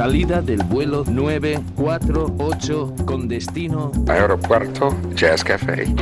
[0.00, 5.94] Salida del vuelo 948 con destino Aeropuerto Jazz Café.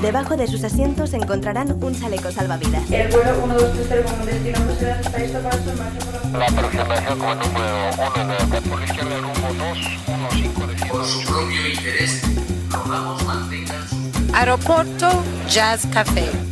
[0.00, 2.88] Debajo de sus asientos encontrarán un chaleco salvavidas.
[2.88, 5.98] El vuelo 1230 con destino Bruselas está listo para su marcha.
[6.38, 8.24] La aproximación como número 1
[8.54, 12.22] de por izquierda rumbo 215 Por su propio interés,
[12.70, 13.96] rogamos mantengan su...
[14.36, 15.08] Aeropuerto
[15.48, 16.51] Jazz Café.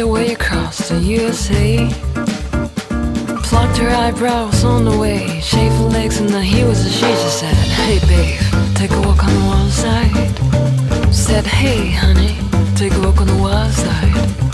[0.00, 1.86] He tried to way across the USA.
[3.42, 7.04] Plucked her eyebrows on the way, shaved her legs, and then he was a she.
[7.04, 8.40] She said, Hey, babe,
[8.74, 11.14] take a walk on the wild side.
[11.14, 12.34] Said, Hey, honey,
[12.76, 14.49] take a walk on the wild side.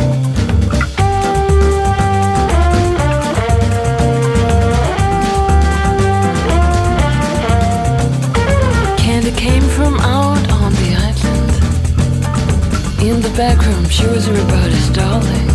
[13.97, 15.49] She was everybody's darling.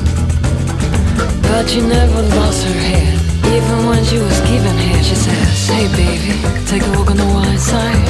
[1.44, 3.14] But she never lost her head.
[3.56, 6.34] Even when she was giving head, she says, Hey baby,
[6.66, 8.08] take a walk on the wild side.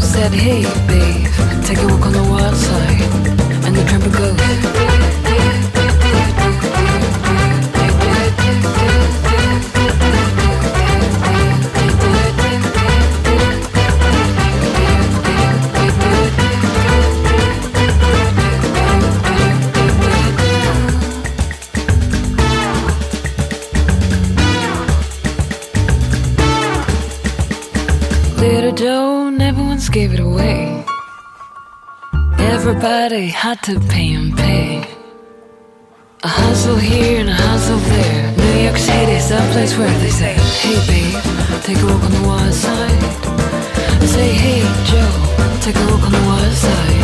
[0.00, 1.28] Said, Hey babe,
[1.66, 3.02] take a walk on the wild side.
[3.66, 5.25] And the trumpet goes.
[32.86, 34.78] Everybody had to pay and pay.
[36.22, 38.36] A hustle here and a hustle there.
[38.36, 41.20] New York City's the place where they say, Hey babe,
[41.64, 43.02] take a walk on the wild side.
[44.14, 45.14] Say, Hey Joe,
[45.64, 47.02] take a walk on the wild side.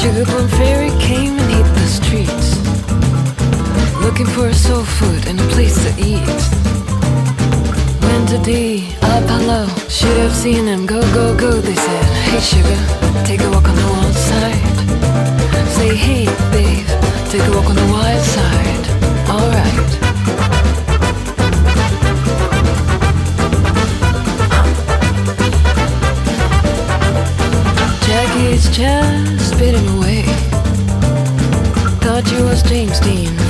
[0.00, 2.39] Sugar Plum Fairy came and hit the streets
[4.20, 6.28] Looking for soul food and a place to eat.
[8.02, 13.24] Went to the Apollo Should have seen them go, go, go They said, hey sugar,
[13.24, 14.76] take a walk on the wild side.
[15.72, 16.86] Say, hey babe,
[17.30, 18.84] take a walk on the wild side.
[19.30, 19.90] Alright.
[28.06, 30.24] Jackie's just spitting away.
[32.02, 33.49] Thought you was James Dean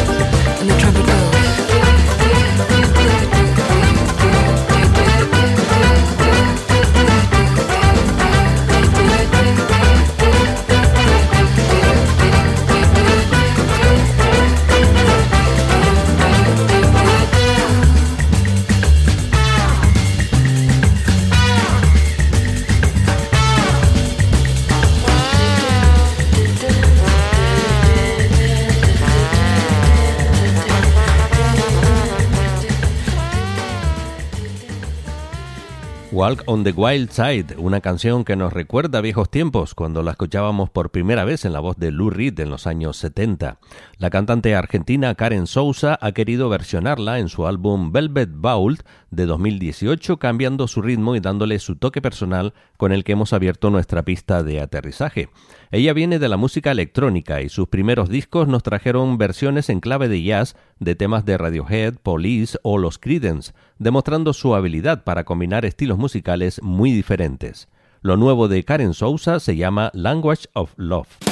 [36.21, 40.11] Walk on the Wild Side, una canción que nos recuerda a viejos tiempos cuando la
[40.11, 43.57] escuchábamos por primera vez en la voz de Lou Reed en los años 70.
[43.97, 50.17] La cantante argentina Karen Sousa ha querido versionarla en su álbum Velvet Vault de 2018,
[50.17, 54.43] cambiando su ritmo y dándole su toque personal con el que hemos abierto nuestra pista
[54.43, 55.29] de aterrizaje.
[55.73, 60.09] Ella viene de la música electrónica y sus primeros discos nos trajeron versiones en clave
[60.09, 65.63] de jazz de temas de Radiohead, Police o los Creedence, demostrando su habilidad para combinar
[65.63, 67.69] estilos musicales muy diferentes.
[68.01, 71.30] Lo nuevo de Karen Sousa se llama Language of Love.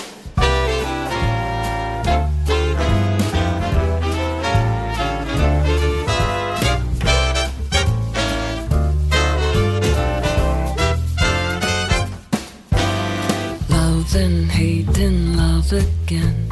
[15.37, 16.49] Lost again.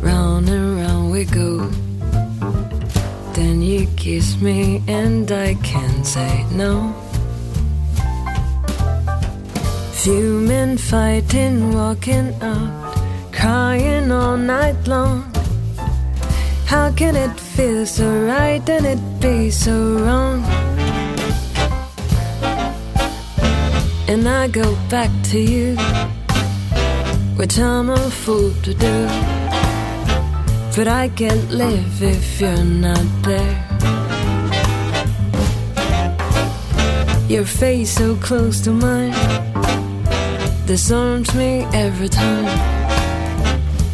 [0.00, 1.68] Round and round we go.
[3.34, 6.94] Then you kiss me and I can't say no.
[10.50, 12.94] Men fighting, walking out,
[13.32, 15.30] crying all night long.
[16.66, 19.74] How can it feel so right and it be so
[20.04, 20.42] wrong?
[24.08, 25.76] And I go back to you,
[27.40, 28.96] which I'm a fool to do.
[30.76, 33.56] But I can't live if you're not there.
[37.30, 39.14] Your face so close to mine
[40.66, 42.44] disarms me every time.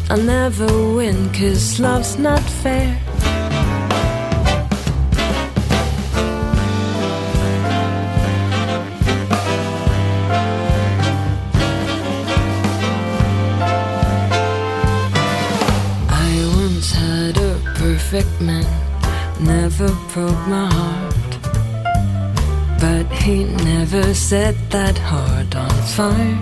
[0.09, 0.67] I'll never
[0.97, 3.06] win, cause love's not fair.
[19.79, 21.15] Never broke my heart.
[22.79, 26.39] But he never set that heart on fire.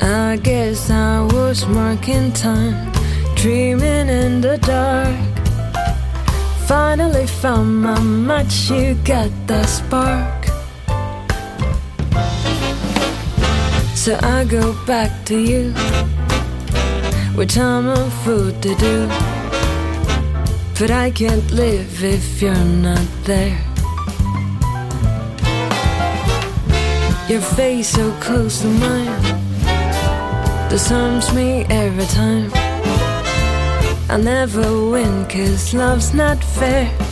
[0.00, 2.92] I guess I was marking time,
[3.34, 5.16] dreaming in the dark.
[6.66, 10.44] Finally found my match, you got the spark.
[13.94, 15.72] So I go back to you,
[17.34, 19.35] which I'm a fool to do.
[20.78, 23.58] But I can't live if you're not there.
[27.30, 29.22] Your face so close to mine
[30.68, 32.50] disarms me every time.
[34.10, 37.05] I never win, cause love's not fair.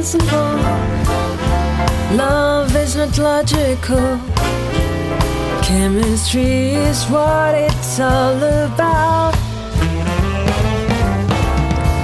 [0.00, 0.32] Isn't.
[2.16, 4.18] Love is not logical.
[5.62, 9.34] Chemistry is what it's all about.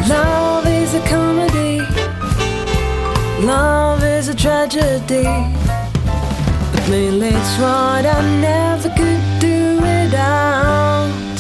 [0.09, 1.77] Love is a comedy.
[3.53, 5.29] Love is a tragedy.
[6.73, 11.37] But mainly it's what I never could do without.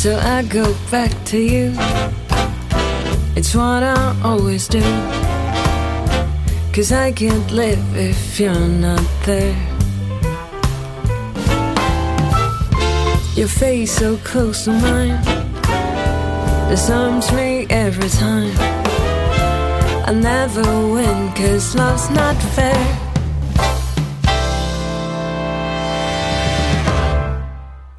[0.00, 2.07] So I go back to you.
[3.38, 4.82] It's what I always do.
[6.72, 9.54] Cause I can't live if you're not there.
[13.36, 15.22] Your face so close to mine
[16.68, 18.52] disarms me every time.
[20.04, 23.07] I never win cause love's not fair.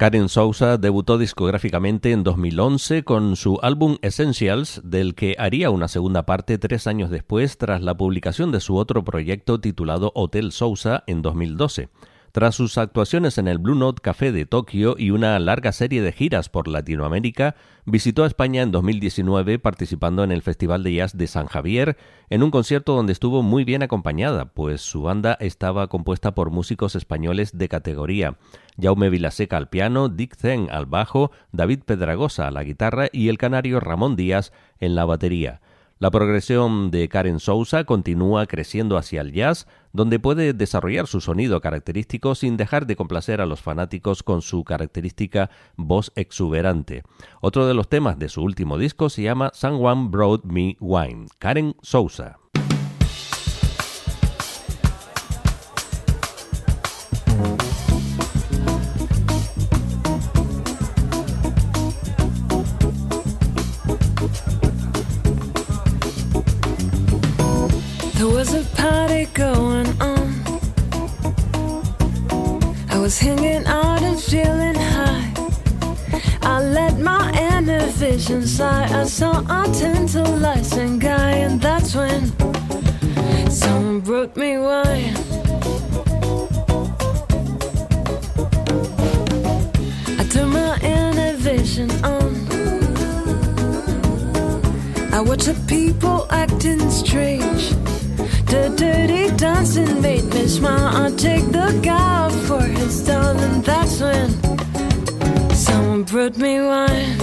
[0.00, 6.24] Karen Sousa debutó discográficamente en 2011 con su álbum Essentials, del que haría una segunda
[6.24, 11.20] parte tres años después tras la publicación de su otro proyecto titulado Hotel Sousa en
[11.20, 11.90] 2012.
[12.32, 16.12] Tras sus actuaciones en el Blue Note Café de Tokio y una larga serie de
[16.12, 21.48] giras por Latinoamérica, visitó España en 2019 participando en el Festival de Jazz de San
[21.48, 21.96] Javier,
[22.28, 26.94] en un concierto donde estuvo muy bien acompañada, pues su banda estaba compuesta por músicos
[26.94, 28.38] españoles de categoría.
[28.80, 33.38] Jaume Vilaseca al piano, Dick Zen al bajo, David Pedragosa a la guitarra y el
[33.38, 35.60] canario Ramón Díaz en la batería.
[36.00, 41.60] La progresión de Karen Sousa continúa creciendo hacia el jazz, donde puede desarrollar su sonido
[41.60, 47.02] característico sin dejar de complacer a los fanáticos con su característica voz exuberante.
[47.42, 51.26] Otro de los temas de su último disco se llama Someone Brought Me Wine.
[51.38, 52.39] Karen Sousa.
[69.34, 70.28] Going on.
[72.88, 75.32] I was hanging out and feeling high.
[76.42, 78.90] I let my inner vision slide.
[78.92, 82.32] I saw a tantalizing guy, and that's when
[83.50, 85.14] someone brought me wine.
[90.18, 92.30] I turned my inner vision on.
[95.12, 97.79] I watched the people acting strange
[98.50, 101.04] The dirty dancing made me smile.
[101.04, 103.62] I take the guy for his darling.
[103.62, 104.28] That's when
[105.54, 107.16] someone brought me wine.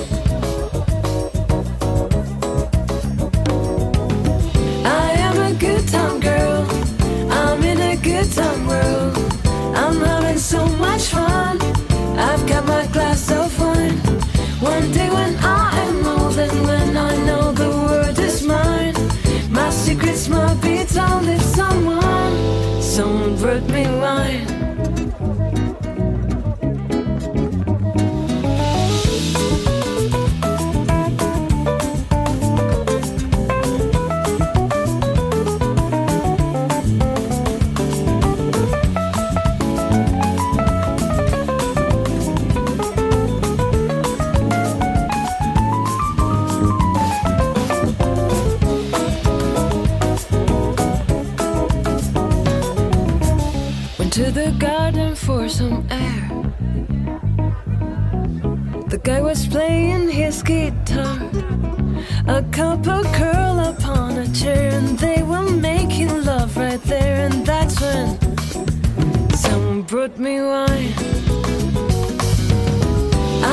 [4.85, 6.65] I am a good time girl.
[7.29, 9.17] I'm in a good time world.
[9.75, 11.61] I'm having so much fun.
[12.17, 13.97] I've got my glass of wine.
[14.61, 18.95] One day when I am old and when I know the world is mine,
[19.51, 24.46] my secrets might be sound someone, someone broke me line.
[55.27, 56.23] For some air.
[58.87, 61.19] The guy was playing his guitar.
[62.27, 67.25] A couple curl upon a chair and they were making love right there.
[67.25, 68.07] And that's when
[69.35, 70.93] someone brought me wine.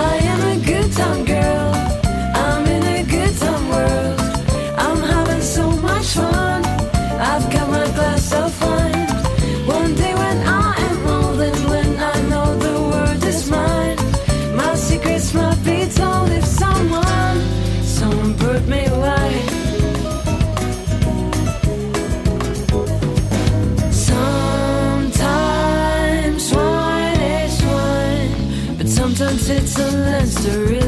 [0.09, 1.74] I am a good time girl.
[29.77, 30.84] excellence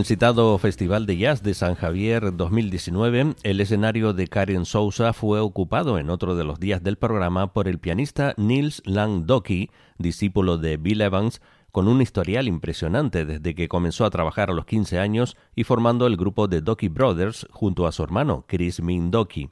[0.00, 5.40] el citado Festival de Jazz de San Javier 2019, el escenario de Karen Sousa fue
[5.40, 10.78] ocupado en otro de los días del programa por el pianista Nils Lang-Doki, discípulo de
[10.78, 15.36] Bill Evans, con un historial impresionante desde que comenzó a trabajar a los 15 años
[15.54, 19.50] y formando el grupo de Doki Brothers junto a su hermano Chris Min Doki.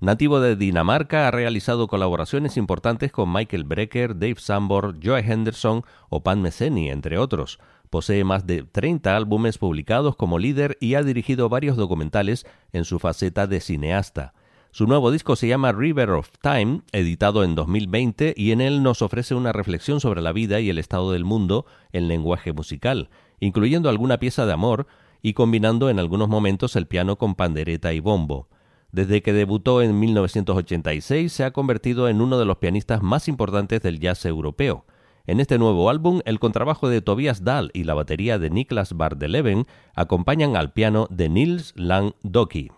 [0.00, 6.22] Nativo de Dinamarca, ha realizado colaboraciones importantes con Michael Brecker, Dave Sambor, Joe Henderson o
[6.22, 7.58] Pan Metheny, entre otros.
[7.90, 12.98] Posee más de 30 álbumes publicados como líder y ha dirigido varios documentales en su
[12.98, 14.34] faceta de cineasta.
[14.70, 19.00] Su nuevo disco se llama River of Time, editado en 2020, y en él nos
[19.00, 23.08] ofrece una reflexión sobre la vida y el estado del mundo en lenguaje musical,
[23.40, 24.86] incluyendo alguna pieza de amor
[25.22, 28.48] y combinando en algunos momentos el piano con pandereta y bombo.
[28.92, 33.82] Desde que debutó en 1986 se ha convertido en uno de los pianistas más importantes
[33.82, 34.84] del jazz europeo.
[35.28, 39.66] En este nuevo álbum, el contrabajo de Tobias Dahl y la batería de Niklas Bardeleven
[39.94, 42.70] acompañan al piano de Nils Lang Doki.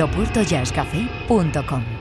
[0.00, 1.99] aeropuertojazzcafé.com.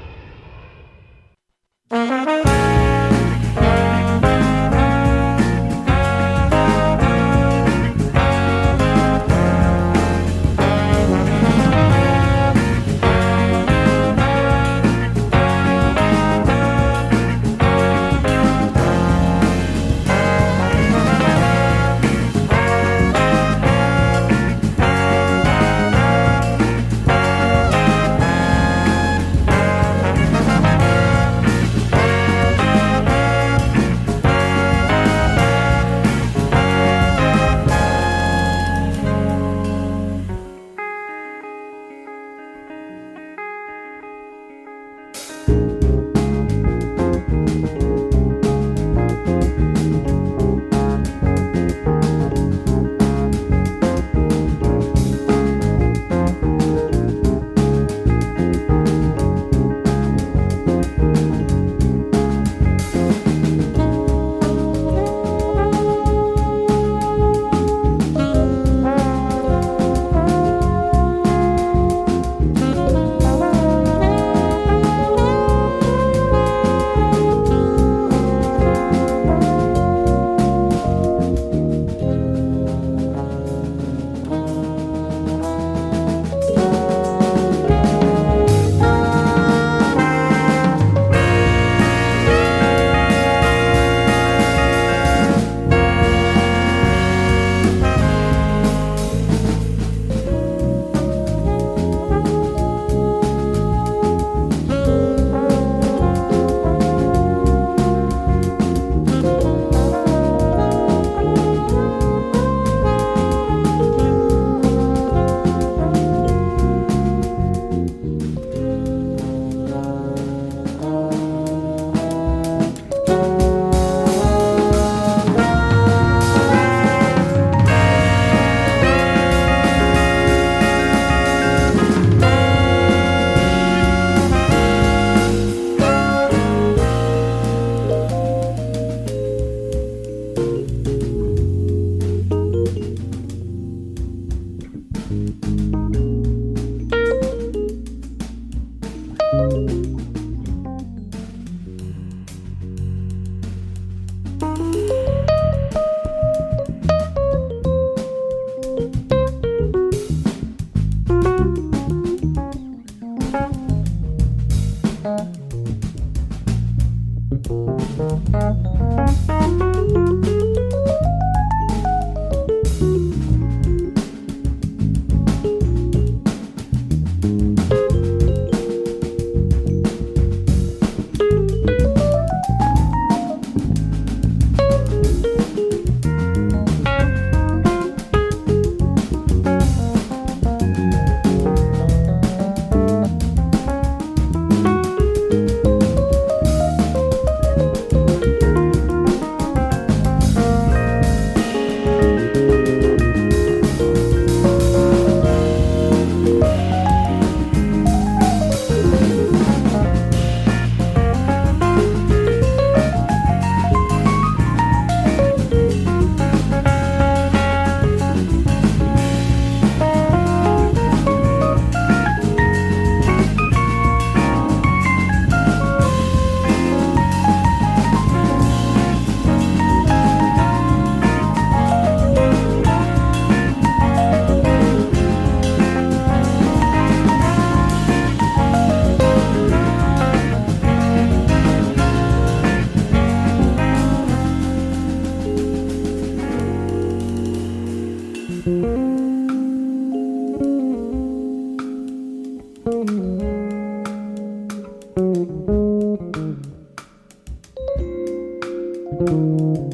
[259.09, 259.68] Música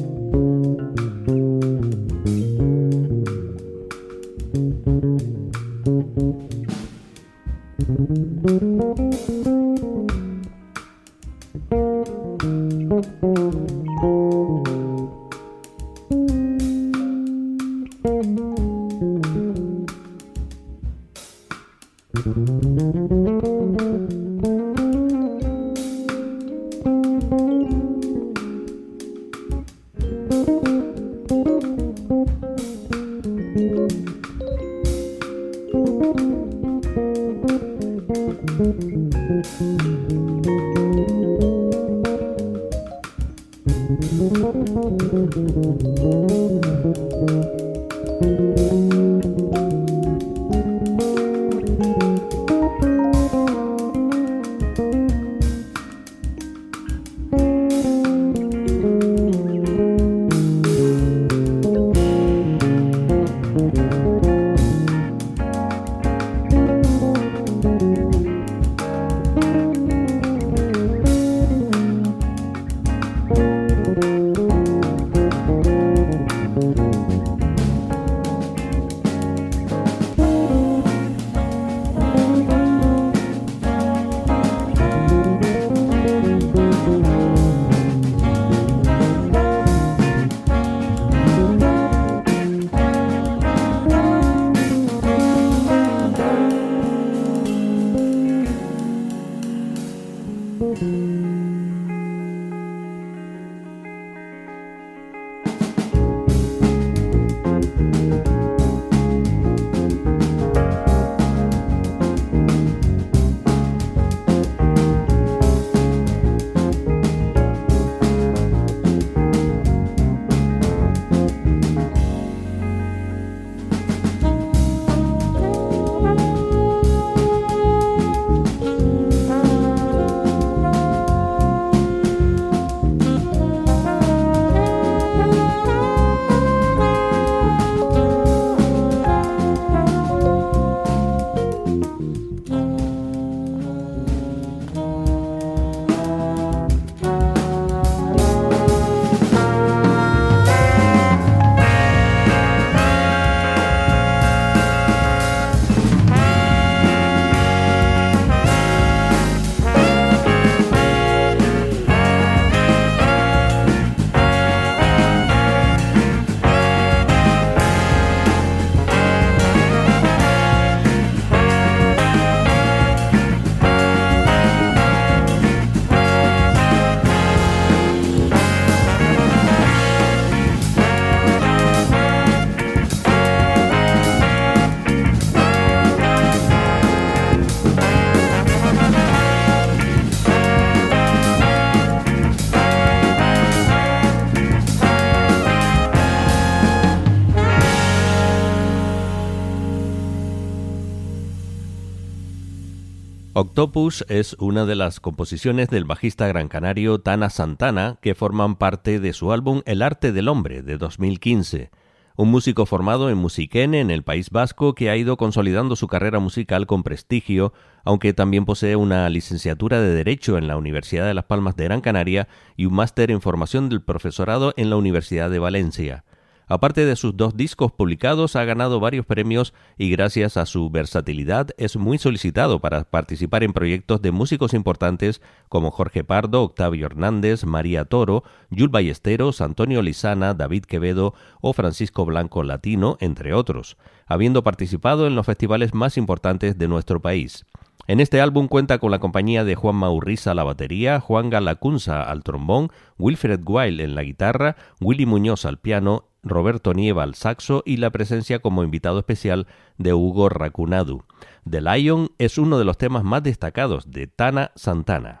[203.58, 209.00] Octopus es una de las composiciones del bajista gran canario Tana Santana que forman parte
[209.00, 211.70] de su álbum El arte del hombre de 2015.
[212.18, 216.18] Un músico formado en Musiquene, en el País Vasco, que ha ido consolidando su carrera
[216.18, 221.24] musical con prestigio, aunque también posee una licenciatura de Derecho en la Universidad de Las
[221.24, 225.38] Palmas de Gran Canaria y un máster en formación del profesorado en la Universidad de
[225.38, 226.04] Valencia.
[226.48, 231.48] Aparte de sus dos discos publicados, ha ganado varios premios y gracias a su versatilidad
[231.58, 237.44] es muy solicitado para participar en proyectos de músicos importantes como Jorge Pardo, Octavio Hernández,
[237.44, 244.44] María Toro, Yul Ballesteros, Antonio Lizana, David Quevedo o Francisco Blanco Latino, entre otros, habiendo
[244.44, 247.44] participado en los festivales más importantes de nuestro país.
[247.88, 252.02] En este álbum cuenta con la compañía de Juan Maurriza a la batería, Juan Galacunza
[252.02, 257.62] al trombón, Wilfred Weil en la guitarra, Willy Muñoz al piano Roberto Nieva al saxo
[257.64, 259.46] y la presencia como invitado especial
[259.78, 261.04] de Hugo Racunadu.
[261.48, 265.20] The Lion es uno de los temas más destacados de Tana Santana.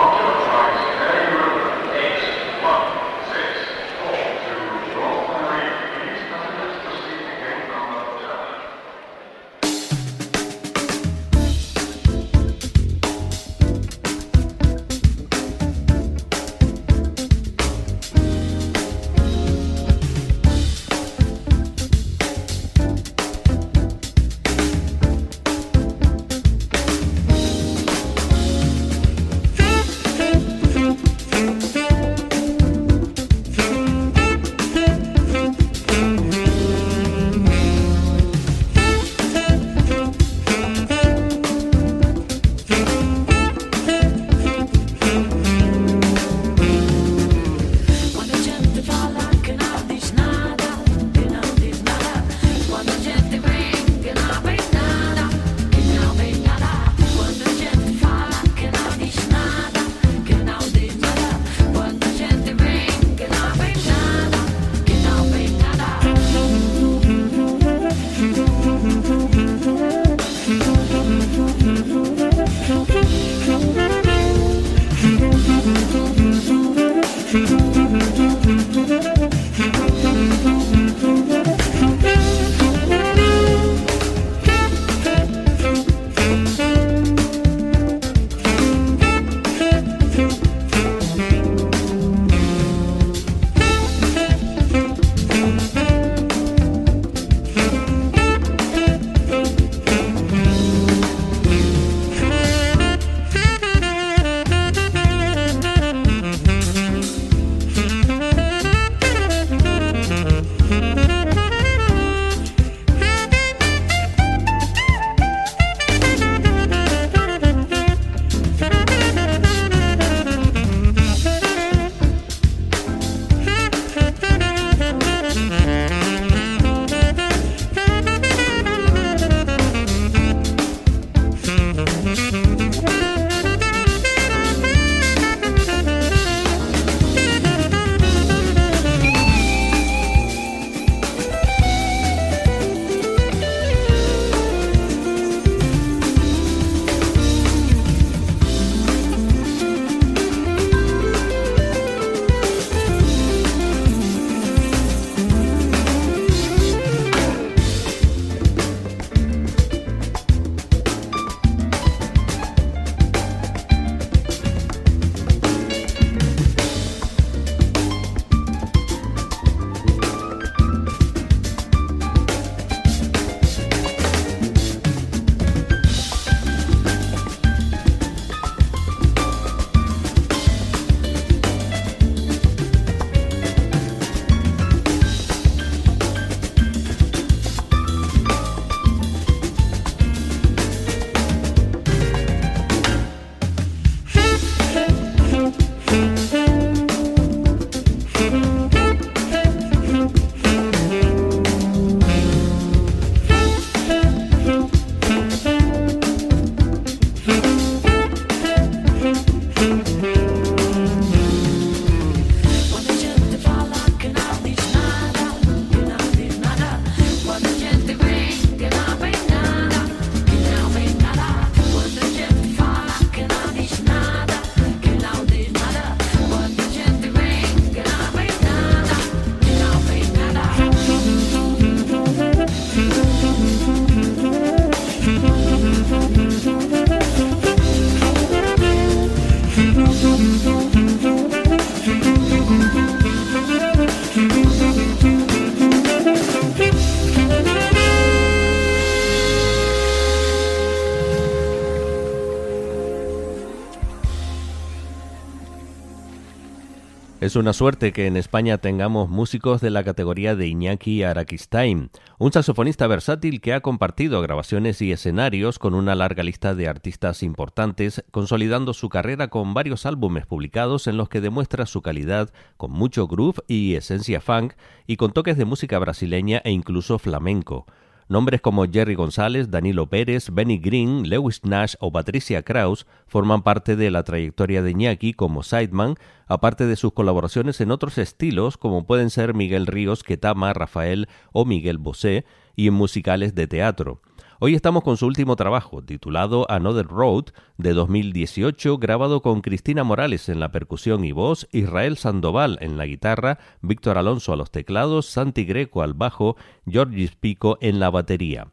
[257.31, 262.33] Es una suerte que en España tengamos músicos de la categoría de Iñaki Araquistain, un
[262.33, 268.03] saxofonista versátil que ha compartido grabaciones y escenarios con una larga lista de artistas importantes,
[268.11, 273.07] consolidando su carrera con varios álbumes publicados en los que demuestra su calidad con mucho
[273.07, 274.55] groove y esencia funk
[274.85, 277.65] y con toques de música brasileña e incluso flamenco.
[278.11, 283.77] Nombres como Jerry González, Danilo Pérez, Benny Green, Lewis Nash o Patricia Kraus forman parte
[283.77, 285.95] de la trayectoria de Iñaki como sideman,
[286.27, 291.45] aparte de sus colaboraciones en otros estilos como pueden ser Miguel Ríos, Ketama, Rafael o
[291.45, 292.25] Miguel Bosé,
[292.57, 294.01] y en musicales de teatro.
[294.43, 297.25] Hoy estamos con su último trabajo, titulado Another Road,
[297.59, 302.87] de 2018, grabado con Cristina Morales en la percusión y voz, Israel Sandoval en la
[302.87, 306.37] guitarra, Víctor Alonso a los teclados, Santi Greco al bajo,
[306.67, 308.47] Georgis Pico en la batería.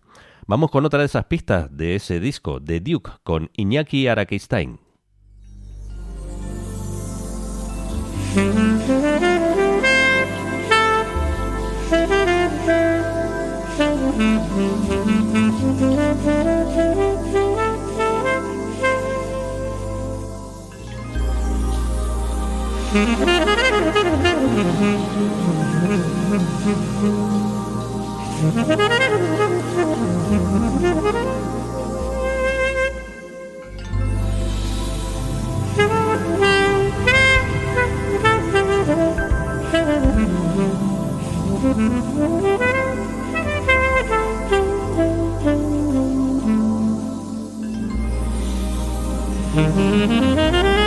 [0.47, 4.81] Vamos con otra de esas pistas de ese disco, de Duke, con Iñaki Araquistain.
[49.59, 50.78] Mm-hmm.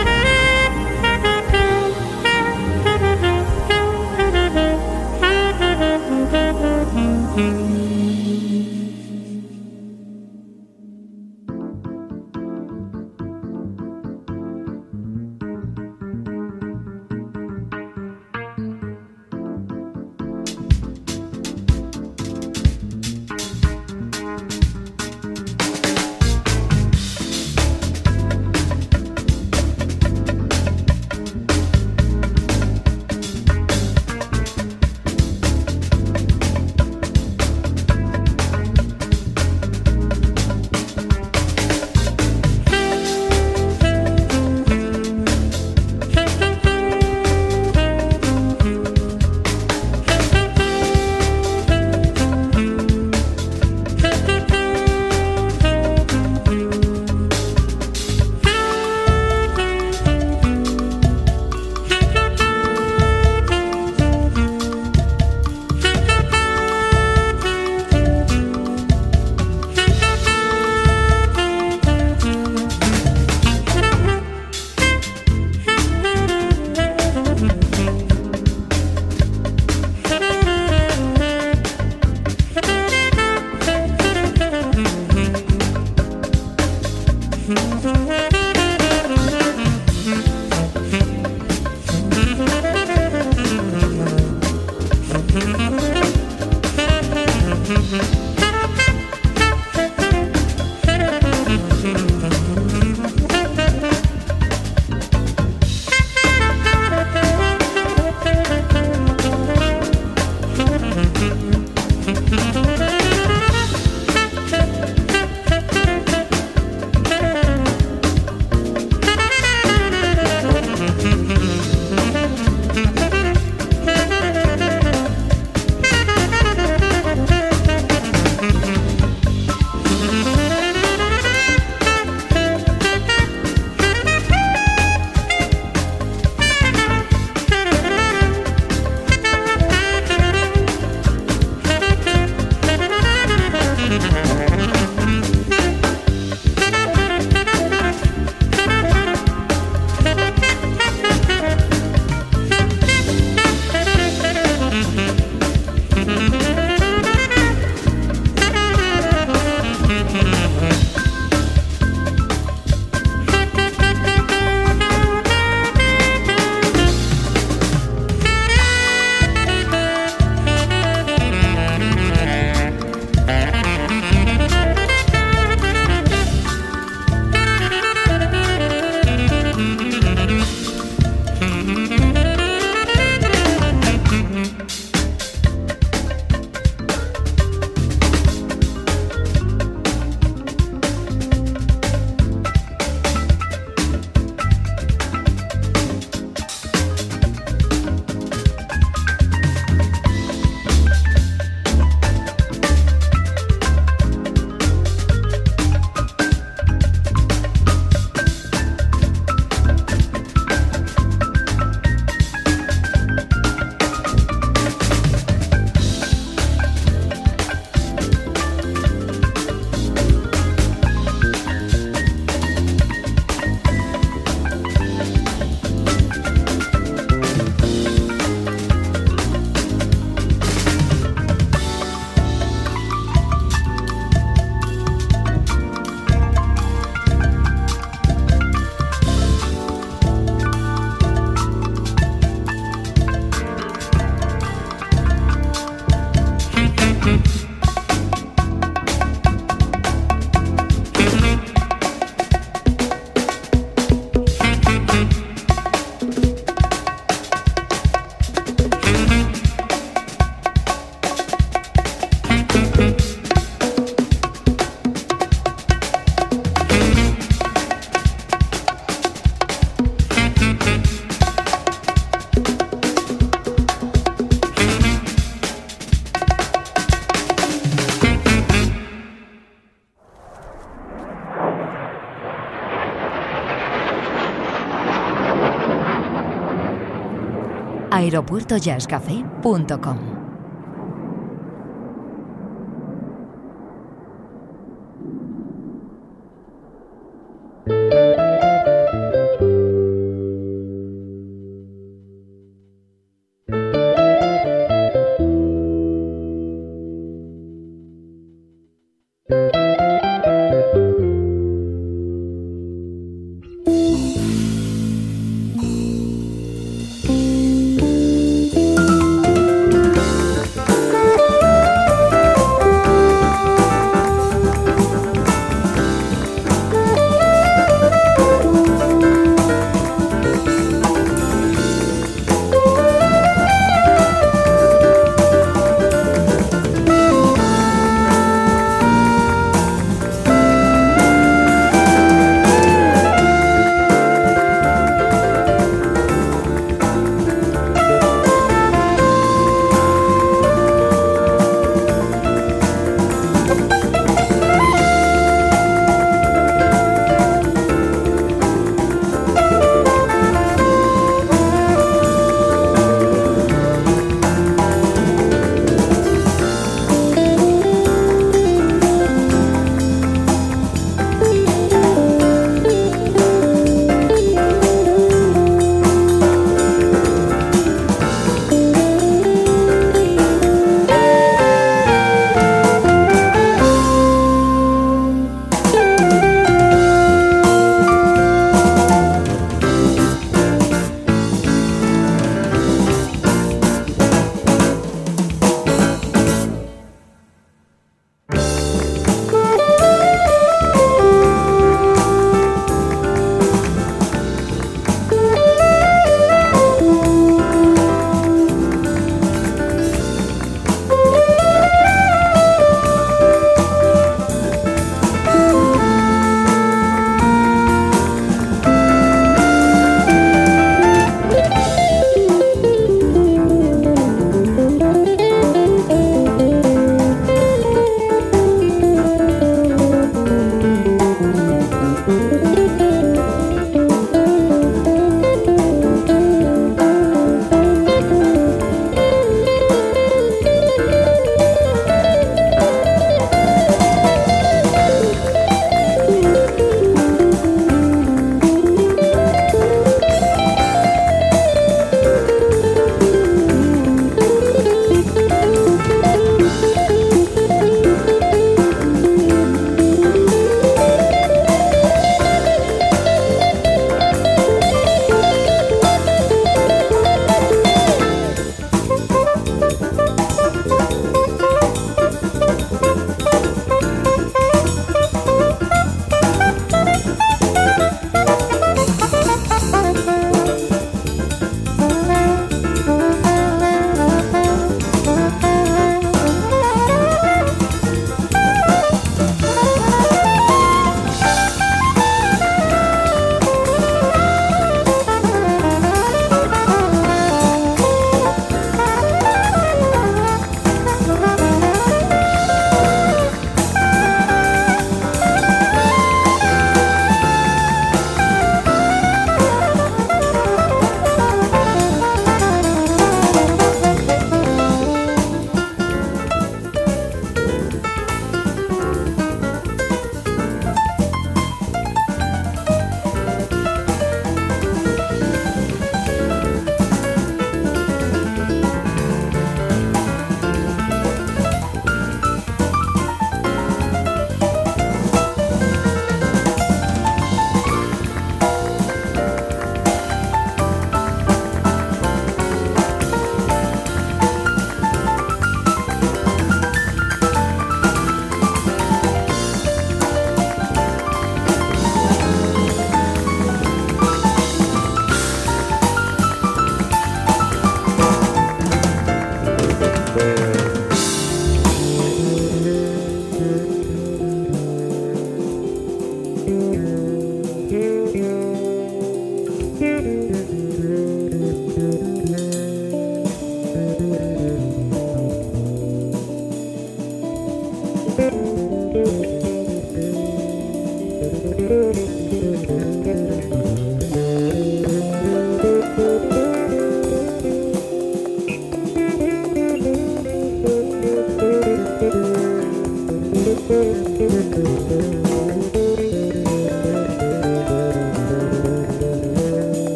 [288.02, 290.11] aeropuertojazzcafé.com.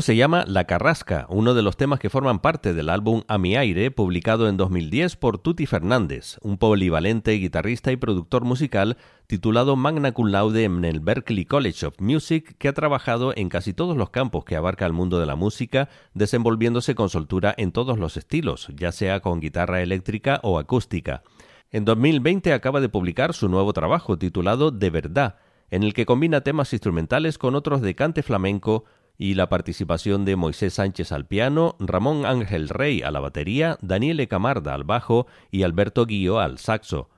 [0.00, 3.56] Se llama La Carrasca, uno de los temas que forman parte del álbum A mi
[3.56, 8.96] aire, publicado en 2010 por Tuti Fernández, un polivalente guitarrista y productor musical
[9.26, 13.74] titulado Magna Cum Laude en el Berklee College of Music, que ha trabajado en casi
[13.74, 17.98] todos los campos que abarca el mundo de la música, desenvolviéndose con soltura en todos
[17.98, 21.22] los estilos, ya sea con guitarra eléctrica o acústica.
[21.70, 25.36] En 2020 acaba de publicar su nuevo trabajo titulado De Verdad,
[25.70, 28.84] en el que combina temas instrumentales con otros de cante flamenco,
[29.20, 34.28] y la participación de Moisés Sánchez al piano, Ramón Ángel Rey a la batería, Daniele
[34.28, 37.10] Camarda al bajo y Alberto Guío al saxo.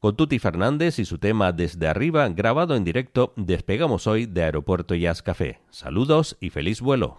[0.00, 4.96] Con Tuti Fernández y su tema Desde arriba, grabado en directo, despegamos hoy de Aeropuerto
[4.96, 5.60] Jazz Café.
[5.70, 7.18] Saludos y feliz vuelo.